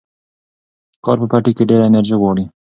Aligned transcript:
کار 1.03 1.17
په 1.21 1.27
پټي 1.31 1.51
کې 1.57 1.63
ډېره 1.69 1.83
انرژي 1.89 2.15
غواړي. 2.21 2.43